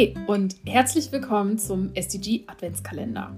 Hi 0.00 0.14
und 0.26 0.56
herzlich 0.64 1.12
willkommen 1.12 1.58
zum 1.58 1.90
SDG 1.94 2.44
Adventskalender. 2.46 3.36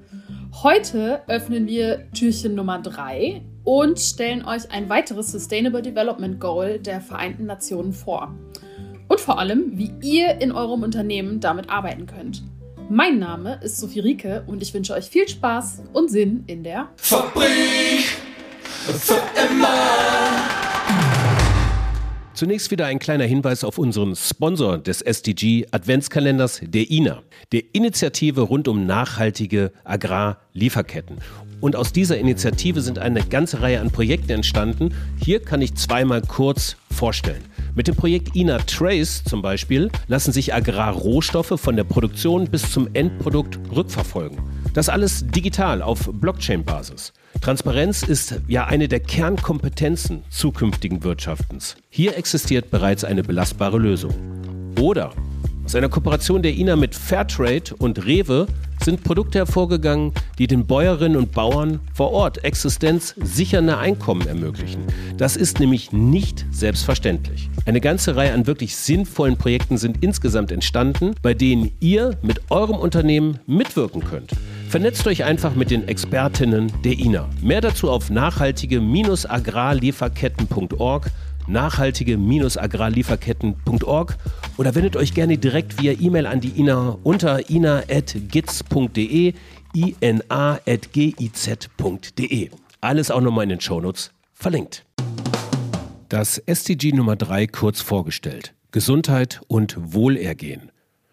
Heute 0.62 1.21
öffnen 1.27 1.67
wir 1.67 2.08
Türchen 2.12 2.54
Nummer 2.54 2.79
3 2.79 3.42
und 3.65 3.99
stellen 3.99 4.45
euch 4.45 4.71
ein 4.71 4.88
weiteres 4.88 5.33
Sustainable 5.33 5.83
Development 5.83 6.38
Goal 6.38 6.78
der 6.78 7.01
Vereinten 7.01 7.46
Nationen 7.46 7.92
vor. 7.92 8.33
Und 9.09 9.19
vor 9.19 9.40
allem, 9.40 9.77
wie 9.77 9.92
ihr 10.03 10.40
in 10.40 10.53
eurem 10.53 10.85
Unternehmen 10.85 11.40
damit 11.40 11.69
arbeiten 11.69 12.06
könnt. 12.06 12.45
Mein 12.88 13.19
Name 13.19 13.58
ist 13.60 13.79
Sophie 13.79 13.99
Rieke 13.99 14.44
und 14.47 14.63
ich 14.63 14.72
wünsche 14.72 14.94
euch 14.94 15.06
viel 15.06 15.29
Spaß 15.29 15.83
und 15.92 16.12
Sinn 16.12 16.45
in 16.47 16.62
der 16.62 16.91
Fabrik 16.95 18.05
für 18.84 19.20
immer. 19.51 20.52
Zunächst 22.42 22.73
wieder 22.73 22.87
ein 22.87 22.98
kleiner 22.98 23.23
Hinweis 23.23 23.62
auf 23.62 23.78
unseren 23.78 24.16
Sponsor 24.16 24.77
des 24.77 25.00
SDG 25.00 25.64
Adventskalenders, 25.70 26.60
der 26.64 26.91
INA, 26.91 27.23
der 27.52 27.62
Initiative 27.73 28.41
rund 28.41 28.66
um 28.66 28.84
nachhaltige 28.84 29.70
Agrarlieferketten. 30.52 31.19
Und 31.61 31.77
aus 31.77 31.92
dieser 31.92 32.19
Initiative 32.19 32.80
sind 32.80 32.98
eine 32.98 33.23
ganze 33.23 33.62
Reihe 33.62 33.80
an 33.80 33.91
Projekten 33.91 34.33
entstanden. 34.33 34.95
Hier 35.16 35.41
kann 35.41 35.62
ich 35.62 35.75
zweimal 35.75 36.23
kurz 36.23 36.77
vorstellen. 36.91 37.42
Mit 37.75 37.88
dem 37.88 37.95
Projekt 37.95 38.37
INA 38.37 38.59
Trace 38.59 39.23
zum 39.25 39.42
Beispiel 39.42 39.91
lassen 40.09 40.33
sich 40.33 40.52
Agrarrohstoffe 40.52 41.59
von 41.59 41.77
der 41.77 41.84
Produktion 41.84 42.47
bis 42.48 42.70
zum 42.70 42.88
Endprodukt 42.92 43.59
rückverfolgen. 43.75 44.38
Das 44.75 44.88
alles 44.88 45.27
digital 45.27 45.83
auf 45.83 46.11
Blockchain-Basis. 46.12 47.12
Transparenz 47.41 48.03
ist 48.03 48.41
ja 48.48 48.66
eine 48.66 48.89
der 48.89 49.00
Kernkompetenzen 49.00 50.23
zukünftigen 50.30 51.03
Wirtschaftens. 51.05 51.77
Hier 51.91 52.16
existiert 52.16 52.70
bereits 52.70 53.05
eine 53.05 53.22
belastbare 53.22 53.78
Lösung. 53.78 54.12
Oder 54.81 55.12
aus 55.64 55.74
einer 55.74 55.88
Kooperation 55.88 56.42
der 56.42 56.55
INA 56.55 56.77
mit 56.77 56.94
Fairtrade 56.94 57.74
und 57.78 58.05
Rewe 58.05 58.46
sind 58.82 59.02
Produkte 59.05 59.38
hervorgegangen, 59.38 60.12
die 60.38 60.46
den 60.46 60.66
Bäuerinnen 60.66 61.16
und 61.16 61.32
Bauern 61.32 61.80
vor 61.94 62.12
Ort 62.12 62.44
existenzsichernde 62.44 63.78
Einkommen 63.78 64.27
ermöglichen. 64.27 64.82
Das 65.16 65.36
ist 65.36 65.60
nämlich 65.60 65.92
nicht 65.92 66.44
selbstverständlich. 66.50 67.48
Eine 67.64 67.80
ganze 67.80 68.16
Reihe 68.16 68.32
an 68.32 68.48
wirklich 68.48 68.74
sinnvollen 68.74 69.36
Projekten 69.36 69.78
sind 69.78 70.02
insgesamt 70.02 70.50
entstanden, 70.50 71.14
bei 71.22 71.32
denen 71.32 71.70
ihr 71.78 72.19
mit 72.22 72.41
eurem 72.50 72.74
Unternehmen 72.76 73.38
mitwirken 73.47 74.02
könnt. 74.04 74.32
Vernetzt 74.69 75.06
euch 75.06 75.22
einfach 75.24 75.54
mit 75.54 75.70
den 75.70 75.86
Expertinnen 75.86 76.72
der 76.82 76.98
INA. 76.98 77.28
Mehr 77.41 77.60
dazu 77.60 77.88
auf 77.91 78.10
nachhaltige-agrarlieferketten.org 78.10 81.10
nachhaltige-agrarlieferketten.org 81.46 84.16
oder 84.56 84.74
wendet 84.74 84.96
euch 84.96 85.14
gerne 85.14 85.38
direkt 85.38 85.80
via 85.80 85.92
E-Mail 85.92 86.26
an 86.26 86.40
die 86.40 86.58
INA 86.60 86.98
unter 87.02 87.48
ina.giz.de 87.50 89.34
ina.giz.de. 89.74 90.60
Alles 92.80 93.10
auch 93.10 93.20
nochmal 93.20 93.44
in 93.44 93.50
den 93.50 93.60
Shownotes 93.60 94.12
verlinkt. 94.32 94.86
Das 96.08 96.38
SDG 96.38 96.92
Nummer 96.92 97.16
3 97.16 97.46
kurz 97.46 97.80
vorgestellt. 97.80 98.54
Gesundheit 98.70 99.40
und 99.48 99.76
Wohlergehen. 99.78 100.70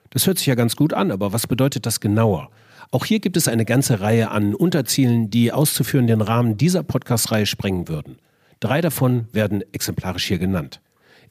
Das 0.10 0.28
hört 0.28 0.40
sich 0.40 0.48
ja 0.48 0.56
ganz 0.56 0.76
gut 0.76 0.94
an, 0.94 1.12
aber 1.12 1.34
was 1.34 1.48
bedeutet 1.48 1.86
das 1.86 2.00
genauer? 2.00 2.50
Auch 2.92 3.06
hier 3.06 3.20
gibt 3.20 3.38
es 3.38 3.48
eine 3.48 3.66
ganze 3.66 4.02
Reihe 4.02 4.32
an 4.32 4.56
Unterzielen, 4.56 5.30
die 5.30 5.52
auszuführen 5.52 6.08
den 6.08 6.22
Rahmen 6.22 6.58
dieser 6.58 6.84
Podcast-Reihe 6.84 7.46
sprengen 7.46 7.88
würden. 7.88 8.18
Drei 8.60 8.82
davon 8.82 9.28
werden 9.32 9.64
exemplarisch 9.72 10.26
hier 10.26 10.40
genannt. 10.40 10.82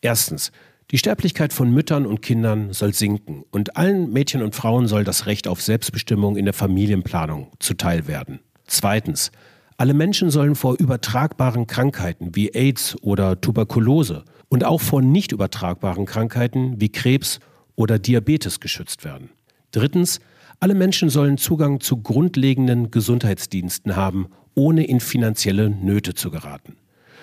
Erstens, 0.01 0.53
die 0.91 0.99
Sterblichkeit 0.99 1.53
von 1.53 1.71
Müttern 1.71 2.07
und 2.07 2.23
Kindern 2.23 2.73
soll 2.73 2.95
sinken 2.95 3.45
und 3.51 3.77
allen 3.77 4.11
Mädchen 4.11 4.43
und 4.43 4.55
Frauen 4.55 4.87
soll 4.89 5.05
das 5.05 5.27
Recht 5.27 5.47
auf 5.47 5.61
Selbstbestimmung 5.61 6.37
in 6.39 6.47
der 6.47 6.55
Familienplanung 6.55 7.49
zuteil 7.59 8.07
werden. 8.07 8.41
Zweitens, 8.67 9.31
alle 9.77 9.93
Menschen 9.93 10.31
sollen 10.31 10.55
vor 10.55 10.77
übertragbaren 10.79 11.67
Krankheiten 11.67 12.35
wie 12.35 12.55
AIDS 12.55 12.97
oder 13.03 13.39
Tuberkulose 13.41 14.25
und 14.49 14.65
auch 14.65 14.81
vor 14.81 15.03
nicht 15.03 15.33
übertragbaren 15.33 16.07
Krankheiten 16.07 16.81
wie 16.81 16.89
Krebs 16.89 17.39
oder 17.77 17.99
Diabetes 17.99 18.59
geschützt 18.59 19.05
werden. 19.05 19.29
Drittens, 19.71 20.21
alle 20.59 20.75
Menschen 20.75 21.11
sollen 21.11 21.37
Zugang 21.37 21.81
zu 21.81 21.99
grundlegenden 21.99 22.91
Gesundheitsdiensten 22.91 23.95
haben, 23.95 24.29
ohne 24.55 24.85
in 24.85 25.01
finanzielle 25.01 25.69
Nöte 25.71 26.15
zu 26.15 26.31
geraten. 26.31 26.77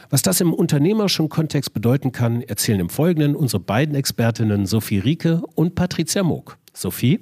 Was 0.09 0.21
das 0.21 0.41
im 0.41 0.53
unternehmerischen 0.53 1.29
Kontext 1.29 1.73
bedeuten 1.73 2.11
kann, 2.11 2.41
erzählen 2.41 2.79
im 2.79 2.89
Folgenden 2.89 3.35
unsere 3.35 3.61
beiden 3.61 3.95
Expertinnen 3.95 4.65
Sophie 4.65 4.99
Rieke 4.99 5.41
und 5.55 5.75
Patricia 5.75 6.23
Moog. 6.23 6.57
Sophie? 6.73 7.19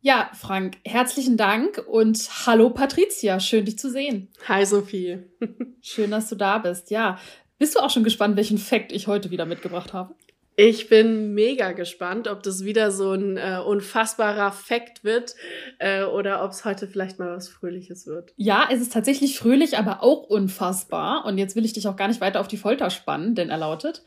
Ja, 0.00 0.30
Frank, 0.34 0.76
herzlichen 0.84 1.36
Dank 1.36 1.82
und 1.88 2.18
hallo 2.46 2.70
Patricia, 2.70 3.40
schön 3.40 3.64
dich 3.64 3.78
zu 3.78 3.90
sehen. 3.90 4.28
Hi 4.46 4.64
Sophie. 4.64 5.18
schön, 5.82 6.10
dass 6.10 6.28
du 6.28 6.36
da 6.36 6.58
bist. 6.58 6.90
Ja, 6.90 7.18
bist 7.58 7.74
du 7.74 7.80
auch 7.80 7.90
schon 7.90 8.04
gespannt, 8.04 8.36
welchen 8.36 8.58
Fakt 8.58 8.92
ich 8.92 9.06
heute 9.06 9.30
wieder 9.30 9.44
mitgebracht 9.44 9.92
habe? 9.92 10.14
Ich 10.60 10.88
bin 10.88 11.34
mega 11.34 11.70
gespannt, 11.70 12.26
ob 12.26 12.42
das 12.42 12.64
wieder 12.64 12.90
so 12.90 13.12
ein 13.12 13.36
äh, 13.36 13.60
unfassbarer 13.64 14.50
Fakt 14.50 15.04
wird 15.04 15.36
äh, 15.78 16.02
oder 16.02 16.44
ob 16.44 16.50
es 16.50 16.64
heute 16.64 16.88
vielleicht 16.88 17.20
mal 17.20 17.36
was 17.36 17.48
Fröhliches 17.48 18.08
wird. 18.08 18.32
Ja, 18.34 18.66
es 18.68 18.80
ist 18.80 18.92
tatsächlich 18.92 19.38
fröhlich, 19.38 19.78
aber 19.78 20.02
auch 20.02 20.24
unfassbar. 20.24 21.24
Und 21.26 21.38
jetzt 21.38 21.54
will 21.54 21.64
ich 21.64 21.74
dich 21.74 21.86
auch 21.86 21.94
gar 21.94 22.08
nicht 22.08 22.20
weiter 22.20 22.40
auf 22.40 22.48
die 22.48 22.56
Folter 22.56 22.90
spannen, 22.90 23.36
denn 23.36 23.50
er 23.50 23.58
lautet, 23.58 24.02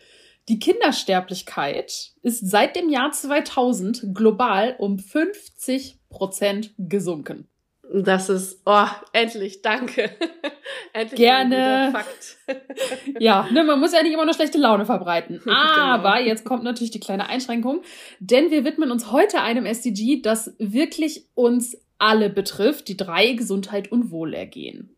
die 0.50 0.60
Kindersterblichkeit 0.60 2.12
ist 2.22 2.50
seit 2.50 2.76
dem 2.76 2.90
Jahr 2.90 3.14
2000 3.14 4.14
global 4.14 4.76
um 4.78 5.00
50 5.00 6.00
Prozent 6.10 6.74
gesunken. 6.78 7.48
Das 7.94 8.30
ist, 8.30 8.62
oh, 8.66 8.88
endlich, 9.12 9.62
danke. 9.62 10.12
endlich 10.94 11.18
Gerne. 11.18 11.92
Fakt. 11.92 12.38
ja, 13.20 13.48
ne, 13.52 13.64
man 13.64 13.80
muss 13.80 13.94
ja 13.94 14.02
nicht 14.02 14.14
immer 14.14 14.26
nur 14.26 14.34
schlechte 14.34 14.58
Laune 14.58 14.86
verbreiten. 14.86 15.42
Genau. 15.44 15.56
Aber 15.56 16.16
genau. 16.16 16.28
jetzt 16.28 16.46
kommt 16.46 16.64
natürlich 16.64 16.92
die 16.92 17.00
kleine 17.00 17.28
Einschränkung, 17.28 17.82
denn 18.20 18.50
wir 18.50 18.64
widmen 18.64 18.92
uns 18.92 19.12
heute 19.12 19.42
einem 19.42 19.66
SDG, 19.66 20.22
das 20.22 20.56
wirklich 20.58 21.28
uns 21.34 21.78
alle 21.98 22.30
betrifft, 22.30 22.88
die 22.88 22.98
drei 22.98 23.34
Gesundheit 23.34 23.92
und 23.92 24.10
Wohlergehen. 24.10 24.96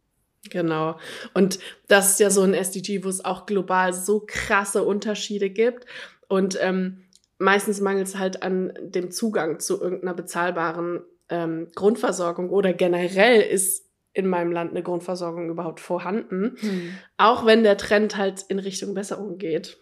Genau. 0.49 0.97
Und 1.33 1.59
das 1.87 2.11
ist 2.11 2.19
ja 2.19 2.29
so 2.29 2.41
ein 2.41 2.53
SDG, 2.53 3.03
wo 3.03 3.09
es 3.09 3.25
auch 3.25 3.45
global 3.45 3.93
so 3.93 4.23
krasse 4.25 4.83
Unterschiede 4.83 5.49
gibt. 5.49 5.85
Und 6.27 6.57
ähm, 6.61 7.05
meistens 7.39 7.81
mangelt 7.81 8.07
es 8.07 8.17
halt 8.17 8.43
an 8.43 8.73
dem 8.81 9.09
Zugang 9.09 9.59
zu 9.59 9.81
irgendeiner 9.81 10.13
bezahlbaren 10.13 11.01
ähm, 11.29 11.69
Grundversorgung 11.75 12.49
oder 12.49 12.73
generell 12.73 13.41
ist 13.41 13.83
in 14.13 14.27
meinem 14.27 14.51
Land 14.51 14.71
eine 14.71 14.83
Grundversorgung 14.83 15.49
überhaupt 15.49 15.79
vorhanden, 15.79 16.55
hm. 16.59 16.93
auch 17.17 17.45
wenn 17.45 17.63
der 17.63 17.77
Trend 17.77 18.15
halt 18.17 18.43
in 18.47 18.59
Richtung 18.59 18.93
Besserung 18.93 19.37
geht. 19.37 19.77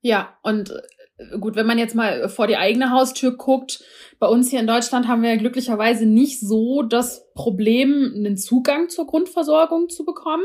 Ja, 0.00 0.38
und 0.42 0.70
äh, 1.18 1.38
gut, 1.38 1.56
wenn 1.56 1.66
man 1.66 1.78
jetzt 1.78 1.94
mal 1.94 2.28
vor 2.28 2.46
die 2.46 2.56
eigene 2.56 2.90
Haustür 2.90 3.36
guckt, 3.36 3.84
bei 4.18 4.26
uns 4.26 4.50
hier 4.50 4.60
in 4.60 4.66
Deutschland 4.66 5.08
haben 5.08 5.22
wir 5.22 5.30
ja 5.30 5.36
glücklicherweise 5.36 6.06
nicht 6.06 6.40
so 6.40 6.82
das 6.82 7.30
Problem, 7.34 8.12
einen 8.14 8.38
Zugang 8.38 8.88
zur 8.88 9.06
Grundversorgung 9.06 9.88
zu 9.88 10.04
bekommen. 10.04 10.44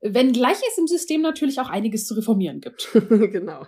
Wenngleich 0.00 0.58
es 0.70 0.78
im 0.78 0.86
System 0.86 1.20
natürlich 1.20 1.60
auch 1.60 1.68
einiges 1.68 2.06
zu 2.06 2.14
reformieren 2.14 2.60
gibt. 2.60 2.90
genau. 3.08 3.66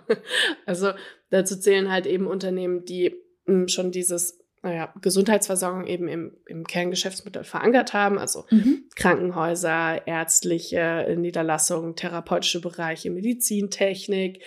Also 0.65 0.91
dazu 1.31 1.59
zählen 1.59 1.91
halt 1.91 2.05
eben 2.05 2.27
Unternehmen, 2.27 2.85
die 2.85 3.15
hm, 3.45 3.67
schon 3.67 3.91
dieses 3.91 4.38
naja, 4.61 4.93
Gesundheitsversorgung 5.01 5.85
eben 5.87 6.07
im, 6.07 6.37
im 6.47 6.65
Kerngeschäftsmodell 6.65 7.43
verankert 7.43 7.93
haben, 7.93 8.17
also 8.17 8.45
mhm. 8.49 8.83
Krankenhäuser, 8.95 10.05
ärztliche 10.05 11.15
Niederlassungen, 11.17 11.95
therapeutische 11.95 12.61
Bereiche, 12.61 13.09
Medizintechnik, 13.09 14.43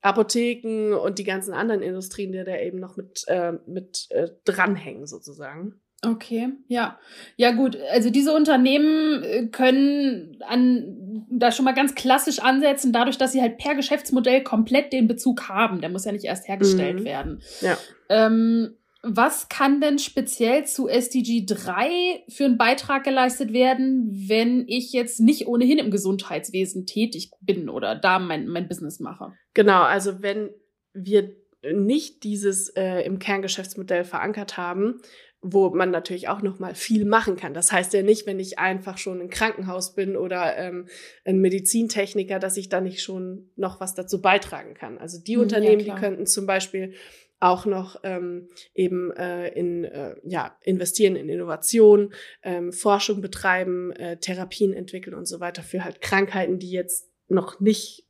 Apotheken 0.00 0.94
und 0.94 1.18
die 1.18 1.24
ganzen 1.24 1.52
anderen 1.52 1.82
Industrien, 1.82 2.32
die 2.32 2.44
da 2.44 2.56
eben 2.56 2.78
noch 2.78 2.96
mit, 2.96 3.24
äh, 3.26 3.54
mit 3.66 4.06
äh, 4.10 4.28
dranhängen 4.44 5.06
sozusagen. 5.06 5.80
Okay, 6.06 6.50
ja. 6.68 6.98
Ja 7.36 7.50
gut, 7.50 7.76
also 7.90 8.10
diese 8.10 8.32
Unternehmen 8.32 9.24
äh, 9.24 9.46
können 9.48 10.38
an 10.46 11.26
da 11.30 11.50
schon 11.50 11.64
mal 11.64 11.74
ganz 11.74 11.96
klassisch 11.96 12.38
ansetzen, 12.38 12.92
dadurch, 12.92 13.18
dass 13.18 13.32
sie 13.32 13.42
halt 13.42 13.58
per 13.58 13.74
Geschäftsmodell 13.74 14.44
komplett 14.44 14.92
den 14.92 15.08
Bezug 15.08 15.48
haben. 15.48 15.80
Der 15.80 15.90
muss 15.90 16.04
ja 16.04 16.12
nicht 16.12 16.24
erst 16.24 16.46
hergestellt 16.46 17.00
mhm. 17.00 17.04
werden. 17.04 17.42
Ja. 17.60 17.76
Ähm, 18.08 18.76
was 19.16 19.48
kann 19.48 19.80
denn 19.80 19.98
speziell 19.98 20.66
zu 20.66 20.88
SDG 20.88 21.44
3 21.46 22.24
für 22.28 22.44
einen 22.44 22.58
Beitrag 22.58 23.04
geleistet 23.04 23.52
werden, 23.52 24.10
wenn 24.28 24.66
ich 24.68 24.92
jetzt 24.92 25.20
nicht 25.20 25.46
ohnehin 25.46 25.78
im 25.78 25.90
Gesundheitswesen 25.90 26.86
tätig 26.86 27.30
bin 27.40 27.68
oder 27.68 27.94
da 27.94 28.18
mein, 28.18 28.46
mein 28.48 28.68
Business 28.68 29.00
mache? 29.00 29.32
Genau, 29.54 29.82
also 29.82 30.22
wenn 30.22 30.50
wir 30.92 31.34
nicht 31.72 32.22
dieses 32.24 32.68
äh, 32.70 33.00
im 33.00 33.18
Kerngeschäftsmodell 33.18 34.04
verankert 34.04 34.56
haben, 34.56 35.00
wo 35.40 35.70
man 35.70 35.90
natürlich 35.90 36.28
auch 36.28 36.42
noch 36.42 36.58
mal 36.58 36.74
viel 36.74 37.04
machen 37.04 37.36
kann. 37.36 37.54
Das 37.54 37.70
heißt 37.70 37.92
ja 37.94 38.02
nicht, 38.02 38.26
wenn 38.26 38.40
ich 38.40 38.58
einfach 38.58 38.98
schon 38.98 39.20
ein 39.20 39.30
Krankenhaus 39.30 39.94
bin 39.94 40.16
oder 40.16 40.56
ähm, 40.56 40.88
ein 41.24 41.38
Medizintechniker, 41.38 42.40
dass 42.40 42.56
ich 42.56 42.68
da 42.68 42.80
nicht 42.80 43.02
schon 43.02 43.50
noch 43.54 43.80
was 43.80 43.94
dazu 43.94 44.20
beitragen 44.20 44.74
kann. 44.74 44.98
Also 44.98 45.22
die 45.22 45.36
mhm, 45.36 45.42
Unternehmen, 45.42 45.80
ja, 45.80 45.94
die 45.94 46.00
könnten 46.00 46.26
zum 46.26 46.46
Beispiel 46.46 46.94
auch 47.40 47.66
noch 47.66 48.00
ähm, 48.02 48.48
eben 48.74 49.12
äh, 49.12 49.48
in 49.48 49.84
äh, 49.84 50.16
ja 50.24 50.56
investieren 50.62 51.16
in 51.16 51.28
Innovation, 51.28 52.12
ähm, 52.42 52.72
Forschung 52.72 53.20
betreiben, 53.20 53.92
äh, 53.92 54.18
Therapien 54.18 54.72
entwickeln 54.72 55.14
und 55.14 55.26
so 55.26 55.40
weiter 55.40 55.62
für 55.62 55.84
halt 55.84 56.00
Krankheiten, 56.00 56.58
die 56.58 56.70
jetzt 56.70 57.10
noch 57.28 57.60
nicht 57.60 58.08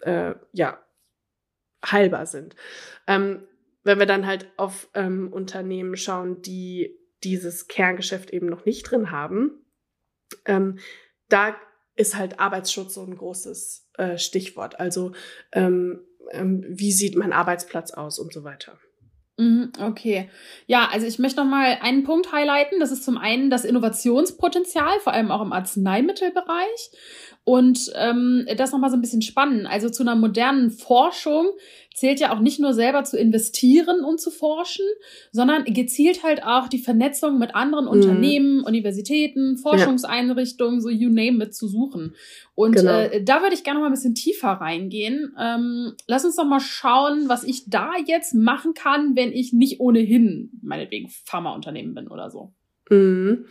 äh, 0.00 0.34
ja 0.52 0.84
heilbar 1.84 2.26
sind. 2.26 2.54
Ähm, 3.06 3.46
wenn 3.82 3.98
wir 3.98 4.06
dann 4.06 4.26
halt 4.26 4.50
auf 4.56 4.88
ähm, 4.94 5.32
Unternehmen 5.32 5.96
schauen, 5.96 6.42
die 6.42 6.96
dieses 7.24 7.66
Kerngeschäft 7.66 8.30
eben 8.30 8.46
noch 8.46 8.64
nicht 8.66 8.82
drin 8.90 9.10
haben, 9.10 9.64
ähm, 10.44 10.78
da 11.28 11.56
ist 11.96 12.16
halt 12.16 12.38
Arbeitsschutz 12.40 12.94
so 12.94 13.04
ein 13.04 13.16
großes 13.16 13.90
äh, 13.94 14.18
Stichwort. 14.18 14.78
Also 14.78 15.12
ähm, 15.52 16.00
ähm, 16.30 16.64
wie 16.68 16.92
sieht 16.92 17.16
mein 17.16 17.32
Arbeitsplatz 17.32 17.92
aus 17.92 18.18
und 18.18 18.32
so 18.32 18.44
weiter. 18.44 18.78
Mhm, 19.40 19.72
okay. 19.80 20.28
Ja, 20.66 20.88
also 20.92 21.06
ich 21.06 21.18
möchte 21.18 21.40
noch 21.40 21.50
mal 21.50 21.78
einen 21.80 22.04
Punkt 22.04 22.30
highlighten. 22.30 22.78
Das 22.78 22.90
ist 22.90 23.04
zum 23.04 23.16
einen 23.16 23.48
das 23.48 23.64
Innovationspotenzial, 23.64 25.00
vor 25.00 25.14
allem 25.14 25.30
auch 25.30 25.40
im 25.40 25.52
Arzneimittelbereich. 25.52 26.90
Und 27.44 27.90
ähm, 27.96 28.46
das 28.56 28.70
nochmal 28.70 28.90
so 28.90 28.96
ein 28.96 29.00
bisschen 29.00 29.22
spannend. 29.22 29.66
Also 29.66 29.88
zu 29.88 30.02
einer 30.02 30.14
modernen 30.14 30.70
Forschung 30.70 31.50
zählt 31.94 32.20
ja 32.20 32.32
auch 32.32 32.40
nicht 32.40 32.60
nur 32.60 32.74
selber 32.74 33.02
zu 33.04 33.18
investieren 33.18 34.04
und 34.04 34.20
zu 34.20 34.30
forschen, 34.30 34.84
sondern 35.32 35.64
gezielt 35.64 36.22
halt 36.22 36.42
auch 36.44 36.68
die 36.68 36.78
Vernetzung 36.78 37.38
mit 37.38 37.54
anderen 37.54 37.86
mhm. 37.86 37.90
Unternehmen, 37.90 38.62
Universitäten, 38.62 39.56
Forschungseinrichtungen, 39.58 40.76
ja. 40.76 40.80
so 40.80 40.90
you 40.90 41.08
name 41.08 41.44
it, 41.44 41.54
zu 41.54 41.66
suchen. 41.66 42.14
Und 42.54 42.76
genau. 42.76 43.00
äh, 43.00 43.24
da 43.24 43.42
würde 43.42 43.54
ich 43.54 43.64
gerne 43.64 43.80
noch 43.80 43.84
mal 43.84 43.90
ein 43.90 43.94
bisschen 43.94 44.14
tiefer 44.14 44.48
reingehen. 44.48 45.34
Ähm, 45.38 45.94
lass 46.06 46.24
uns 46.24 46.36
doch 46.36 46.44
mal 46.44 46.60
schauen, 46.60 47.28
was 47.28 47.42
ich 47.42 47.68
da 47.68 47.92
jetzt 48.06 48.34
machen 48.34 48.74
kann, 48.74 49.16
wenn 49.16 49.32
ich 49.32 49.52
nicht 49.52 49.80
ohnehin 49.80 50.50
meinetwegen 50.62 51.08
Pharmaunternehmen 51.24 51.94
bin 51.94 52.08
oder 52.08 52.30
so. 52.30 52.52
Mhm. 52.90 53.46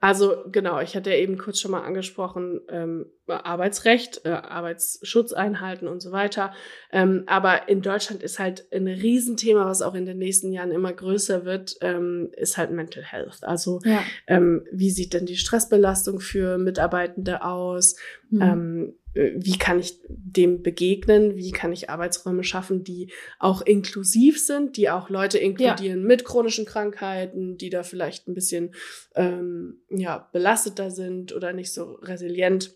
Also 0.00 0.44
genau, 0.52 0.80
ich 0.80 0.94
hatte 0.94 1.10
ja 1.10 1.16
eben 1.16 1.38
kurz 1.38 1.58
schon 1.58 1.72
mal 1.72 1.82
angesprochen, 1.82 2.60
ähm, 2.68 3.06
Arbeitsrecht, 3.26 4.24
äh, 4.24 4.28
Arbeitsschutz 4.28 5.32
einhalten 5.32 5.88
und 5.88 6.00
so 6.00 6.12
weiter. 6.12 6.52
Ähm, 6.92 7.24
aber 7.26 7.68
in 7.68 7.82
Deutschland 7.82 8.22
ist 8.22 8.38
halt 8.38 8.66
ein 8.72 8.86
Riesenthema, 8.86 9.66
was 9.66 9.82
auch 9.82 9.94
in 9.94 10.06
den 10.06 10.18
nächsten 10.18 10.52
Jahren 10.52 10.70
immer 10.70 10.92
größer 10.92 11.44
wird, 11.44 11.76
ähm, 11.80 12.30
ist 12.36 12.56
halt 12.56 12.70
Mental 12.70 13.02
Health. 13.02 13.42
Also 13.42 13.80
ja. 13.84 14.00
ähm, 14.28 14.64
wie 14.70 14.90
sieht 14.90 15.14
denn 15.14 15.26
die 15.26 15.36
Stressbelastung 15.36 16.20
für 16.20 16.58
Mitarbeitende 16.58 17.42
aus? 17.42 17.96
Mhm. 18.30 18.42
Ähm, 18.42 18.94
äh, 19.07 19.07
wie 19.18 19.58
kann 19.58 19.80
ich 19.80 19.98
dem 20.08 20.62
begegnen? 20.62 21.36
Wie 21.36 21.50
kann 21.50 21.72
ich 21.72 21.90
Arbeitsräume 21.90 22.44
schaffen, 22.44 22.84
die 22.84 23.10
auch 23.40 23.62
inklusiv 23.62 24.40
sind, 24.40 24.76
die 24.76 24.90
auch 24.90 25.10
Leute 25.10 25.38
inkludieren 25.38 26.00
ja. 26.00 26.06
mit 26.06 26.24
chronischen 26.24 26.66
Krankheiten, 26.66 27.56
die 27.58 27.68
da 27.68 27.82
vielleicht 27.82 28.28
ein 28.28 28.34
bisschen 28.34 28.74
ähm, 29.16 29.82
ja, 29.90 30.28
belasteter 30.32 30.90
sind 30.92 31.34
oder 31.34 31.52
nicht 31.52 31.72
so 31.72 31.94
resilient? 31.94 32.74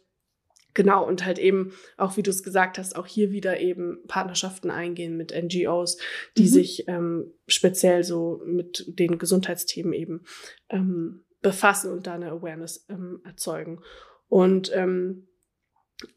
Genau, 0.74 1.06
und 1.06 1.24
halt 1.24 1.38
eben, 1.38 1.72
auch 1.96 2.16
wie 2.16 2.22
du 2.22 2.30
es 2.30 2.42
gesagt 2.42 2.78
hast, 2.78 2.96
auch 2.96 3.06
hier 3.06 3.30
wieder 3.30 3.60
eben 3.60 3.98
Partnerschaften 4.08 4.70
eingehen 4.70 5.16
mit 5.16 5.32
NGOs, 5.32 5.98
die 6.38 6.44
mhm. 6.44 6.48
sich 6.48 6.88
ähm, 6.88 7.32
speziell 7.46 8.02
so 8.04 8.40
mit 8.46 8.84
den 8.98 9.18
Gesundheitsthemen 9.18 9.92
eben 9.92 10.22
ähm, 10.70 11.24
befassen 11.40 11.92
und 11.92 12.06
da 12.06 12.14
eine 12.14 12.30
Awareness 12.30 12.86
ähm, 12.88 13.20
erzeugen. 13.24 13.80
Und 14.28 14.72
ähm, 14.74 15.28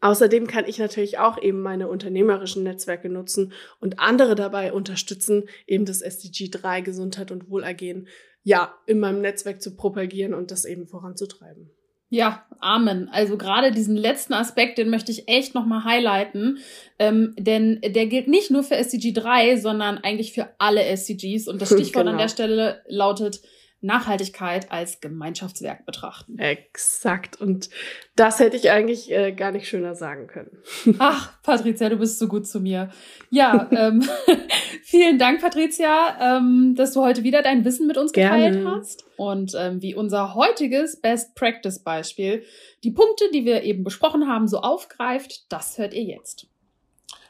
Außerdem 0.01 0.47
kann 0.47 0.65
ich 0.67 0.77
natürlich 0.77 1.19
auch 1.19 1.41
eben 1.41 1.61
meine 1.61 1.87
unternehmerischen 1.87 2.63
Netzwerke 2.63 3.09
nutzen 3.09 3.53
und 3.79 3.99
andere 3.99 4.35
dabei 4.35 4.73
unterstützen, 4.73 5.43
eben 5.67 5.85
das 5.85 6.01
SDG 6.01 6.49
3 6.49 6.81
Gesundheit 6.81 7.31
und 7.31 7.49
Wohlergehen 7.49 8.07
ja 8.43 8.75
in 8.85 8.99
meinem 8.99 9.21
Netzwerk 9.21 9.61
zu 9.61 9.75
propagieren 9.75 10.33
und 10.33 10.51
das 10.51 10.65
eben 10.65 10.87
voranzutreiben. 10.87 11.71
Ja, 12.09 12.45
Amen. 12.59 13.09
Also 13.09 13.37
gerade 13.37 13.71
diesen 13.71 13.95
letzten 13.95 14.33
Aspekt, 14.33 14.77
den 14.77 14.89
möchte 14.89 15.11
ich 15.11 15.27
echt 15.27 15.55
nochmal 15.55 15.83
highlighten, 15.83 16.59
ähm, 16.99 17.33
denn 17.37 17.81
der 17.81 18.05
gilt 18.07 18.27
nicht 18.27 18.51
nur 18.51 18.63
für 18.63 18.75
SDG 18.75 19.11
3, 19.11 19.57
sondern 19.57 19.97
eigentlich 19.97 20.31
für 20.31 20.49
alle 20.59 20.83
SDGs. 20.83 21.47
Und 21.47 21.61
das 21.61 21.69
Stichwort 21.73 22.05
genau. 22.05 22.11
an 22.11 22.17
der 22.17 22.29
Stelle 22.29 22.81
lautet 22.87 23.41
Nachhaltigkeit 23.85 24.71
als 24.71 24.99
Gemeinschaftswerk 24.99 25.85
betrachten. 25.85 26.37
Exakt. 26.39 27.39
Und 27.39 27.69
das 28.15 28.39
hätte 28.39 28.57
ich 28.57 28.71
eigentlich 28.71 29.11
äh, 29.11 29.31
gar 29.31 29.51
nicht 29.51 29.67
schöner 29.67 29.95
sagen 29.95 30.27
können. 30.27 30.57
Ach, 30.99 31.41
Patricia, 31.43 31.89
du 31.89 31.97
bist 31.97 32.19
so 32.19 32.27
gut 32.27 32.47
zu 32.47 32.59
mir. 32.59 32.89
Ja, 33.29 33.69
ähm, 33.71 34.03
vielen 34.83 35.17
Dank, 35.17 35.41
Patricia, 35.41 36.37
ähm, 36.37 36.75
dass 36.75 36.93
du 36.93 37.01
heute 37.01 37.23
wieder 37.23 37.41
dein 37.41 37.63
Wissen 37.63 37.87
mit 37.87 37.97
uns 37.97 38.11
geteilt 38.11 38.55
Gerne. 38.55 38.75
hast. 38.77 39.05
Und 39.17 39.53
ähm, 39.57 39.81
wie 39.81 39.95
unser 39.95 40.35
heutiges 40.35 40.99
Best 40.99 41.35
Practice 41.35 41.79
Beispiel 41.79 42.43
die 42.83 42.91
Punkte, 42.91 43.25
die 43.33 43.45
wir 43.45 43.63
eben 43.63 43.83
besprochen 43.83 44.27
haben, 44.27 44.47
so 44.47 44.59
aufgreift, 44.59 45.51
das 45.51 45.77
hört 45.77 45.93
ihr 45.93 46.03
jetzt. 46.03 46.47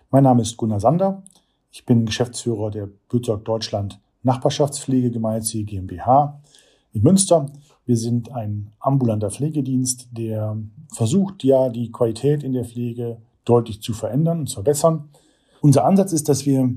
Mein 0.10 0.24
Name 0.24 0.42
ist 0.42 0.58
Gunnar 0.58 0.80
Sander. 0.80 1.24
Ich 1.72 1.86
bin 1.86 2.06
Geschäftsführer 2.06 2.72
der 2.72 2.88
Bützog 3.10 3.44
Deutschland 3.44 4.00
Nachbarschaftspflege 4.26 5.12
gemeinnützige 5.12 5.64
GmbH 5.64 6.42
in 6.94 7.04
Münster. 7.04 7.46
Wir 7.86 7.98
sind 7.98 8.32
ein 8.32 8.72
ambulanter 8.80 9.30
Pflegedienst, 9.30 10.10
der 10.12 10.58
versucht 10.94 11.44
ja 11.44 11.70
die 11.70 11.92
Qualität 11.92 12.44
in 12.44 12.54
der 12.54 12.66
Pflege 12.66 13.18
deutlich 13.46 13.82
zu 13.82 13.94
verändern 13.94 14.40
und 14.40 14.48
zu 14.48 14.56
verbessern. 14.56 15.10
Unser 15.62 15.86
Ansatz 15.86 16.12
ist, 16.12 16.28
dass 16.28 16.46
wir 16.46 16.74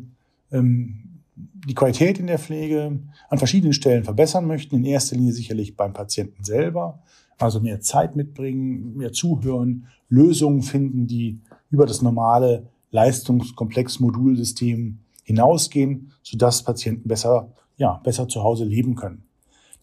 ähm, 0.53 1.23
die 1.35 1.75
Qualität 1.75 2.19
in 2.19 2.27
der 2.27 2.39
Pflege 2.39 2.99
an 3.29 3.39
verschiedenen 3.39 3.73
Stellen 3.73 4.05
verbessern 4.05 4.47
möchten. 4.47 4.77
In 4.77 4.85
erster 4.85 5.17
Linie 5.17 5.33
sicherlich 5.33 5.77
beim 5.77 5.93
Patienten 5.93 6.45
selber, 6.45 7.03
also 7.39 7.61
mehr 7.61 7.81
Zeit 7.81 8.17
mitbringen, 8.17 8.97
mehr 8.97 9.13
zuhören, 9.13 9.87
Lösungen 10.09 10.63
finden, 10.63 11.07
die 11.07 11.41
über 11.71 11.87
das 11.87 12.03
normale 12.03 12.69
Leistungskomplex-Modulsystem 12.91 14.99
hinausgehen, 15.29 16.13
sodass 16.23 16.63
Patienten 16.63 17.07
besser, 17.07 17.53
ja, 17.77 18.01
besser 18.03 18.29
zu 18.29 18.43
Hause 18.43 18.65
leben 18.65 18.95
können. 18.95 19.25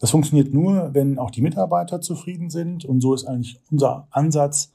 Das 0.00 0.10
funktioniert 0.10 0.52
nur, 0.52 0.90
wenn 0.92 1.20
auch 1.20 1.30
die 1.30 1.40
Mitarbeiter 1.40 2.00
zufrieden 2.00 2.50
sind. 2.50 2.84
Und 2.84 3.00
so 3.00 3.14
ist 3.14 3.26
eigentlich 3.26 3.60
unser 3.70 4.08
Ansatz, 4.10 4.72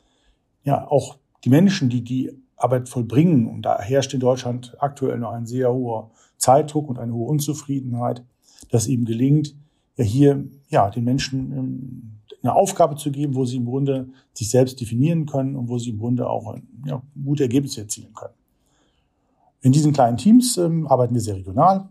ja, 0.63 0.87
auch 0.87 1.17
die 1.43 1.49
Menschen, 1.49 1.89
die 1.89 2.03
die 2.03 2.31
Arbeit 2.55 2.87
vollbringen. 2.87 3.47
Und 3.47 3.63
da 3.63 3.79
herrscht 3.81 4.13
in 4.13 4.21
Deutschland 4.21 4.77
aktuell 4.79 5.19
noch 5.19 5.33
ein 5.33 5.45
sehr 5.45 5.73
hoher 5.73 6.11
Zeitdruck 6.37 6.87
und 6.87 6.97
eine 6.97 7.13
hohe 7.13 7.27
Unzufriedenheit, 7.27 8.23
dass 8.69 8.87
eben 8.87 9.03
gelingt, 9.03 9.53
ja 9.97 10.05
hier, 10.05 10.45
ja, 10.69 10.89
den 10.89 11.03
Menschen 11.03 11.51
ähm, 11.51 12.11
eine 12.41 12.55
Aufgabe 12.55 12.95
zu 12.95 13.11
geben, 13.11 13.35
wo 13.35 13.43
sie 13.43 13.57
im 13.57 13.65
Grunde 13.65 14.07
sich 14.33 14.49
selbst 14.49 14.79
definieren 14.79 15.25
können 15.25 15.57
und 15.57 15.67
wo 15.67 15.77
sie 15.77 15.89
im 15.89 15.99
Grunde 15.99 16.29
auch 16.29 16.55
ja, 16.85 17.03
gute 17.21 17.43
Ergebnisse 17.43 17.81
erzielen 17.81 18.13
können. 18.13 18.33
In 19.61 19.71
diesen 19.71 19.93
kleinen 19.93 20.17
Teams 20.17 20.57
ähm, 20.57 20.87
arbeiten 20.87 21.13
wir 21.13 21.21
sehr 21.21 21.35
regional 21.35 21.89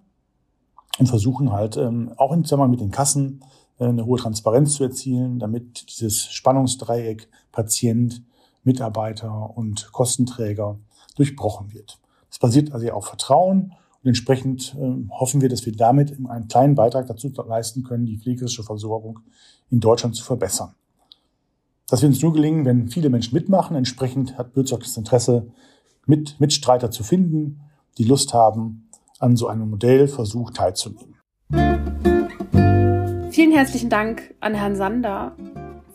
und 0.99 1.07
versuchen 1.07 1.53
halt 1.53 1.77
ähm, 1.77 2.13
auch 2.17 2.33
im 2.33 2.45
Zusammenhang 2.45 2.71
mit 2.71 2.81
den 2.81 2.91
Kassen 2.91 3.45
äh, 3.79 3.85
eine 3.85 4.05
hohe 4.05 4.19
Transparenz 4.19 4.75
zu 4.75 4.85
erzielen, 4.85 5.39
damit 5.39 5.87
dieses 5.89 6.33
Spannungsdreieck 6.33 7.29
Patient, 7.53 8.23
Mitarbeiter 8.65 9.57
und 9.57 9.91
Kostenträger 9.93 10.79
durchbrochen 11.17 11.73
wird. 11.73 12.01
Das 12.29 12.39
basiert 12.39 12.73
also 12.73 12.91
auf 12.91 13.07
Vertrauen 13.07 13.73
und 14.03 14.09
entsprechend 14.09 14.75
äh, 14.79 15.09
hoffen 15.11 15.41
wir, 15.41 15.49
dass 15.49 15.65
wir 15.65 15.75
damit 15.75 16.17
einen 16.29 16.49
kleinen 16.49 16.75
Beitrag 16.75 17.07
dazu 17.07 17.33
leisten 17.47 17.85
können, 17.85 18.07
die 18.07 18.19
pflegerische 18.19 18.65
Versorgung 18.65 19.21
in 19.71 19.79
Deutschland 19.79 20.17
zu 20.17 20.25
verbessern. 20.25 20.75
Das 21.89 22.03
wird 22.03 22.13
uns 22.13 22.23
nur 22.23 22.33
gelingen, 22.33 22.65
wenn 22.65 22.89
viele 22.89 23.11
Menschen 23.11 23.35
mitmachen. 23.35 23.77
Entsprechend 23.77 24.39
hat 24.39 24.55
Bürzeug 24.55 24.81
das 24.81 24.97
Interesse, 24.97 25.51
mit 26.11 26.41
Mitstreiter 26.41 26.91
zu 26.91 27.05
finden, 27.05 27.61
die 27.97 28.05
Lust 28.05 28.35
haben, 28.35 28.91
an 29.21 29.37
so 29.37 29.47
einem 29.47 29.71
Modellversuch 29.71 30.51
teilzunehmen. 30.51 31.15
Vielen 33.31 33.53
herzlichen 33.53 33.91
Dank 33.91 34.35
an 34.41 34.55
Herrn 34.55 34.75
Sander 34.75 35.37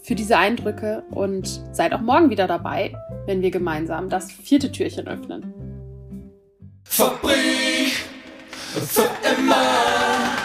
für 0.02 0.16
diese 0.16 0.38
Eindrücke 0.38 1.04
und 1.12 1.62
seid 1.74 1.94
auch 1.94 2.02
morgen 2.02 2.30
wieder 2.30 2.48
dabei, 2.48 2.96
wenn 3.26 3.42
wir 3.42 3.52
gemeinsam 3.52 4.10
das 4.10 4.32
vierte 4.32 4.72
Türchen 4.72 5.08
öffnen. 5.08 5.54
Fabrik 6.86 7.92
für 8.72 9.10
immer. 9.38 10.45